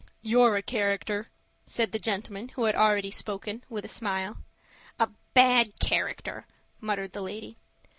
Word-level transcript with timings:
"You're 0.23 0.55
a 0.55 0.63
character," 0.63 1.27
said 1.63 1.91
the 1.91 1.99
gentleman 1.99 2.47
who 2.49 2.63
had 2.63 2.73
already 2.73 3.11
spoken, 3.11 3.63
with 3.69 3.85
a 3.85 3.87
smile. 3.87 4.37
"A 4.99 5.09
bad 5.35 5.79
character!" 5.79 6.47
muttered 6.79 7.13
the 7.13 7.21
lady. 7.21 7.55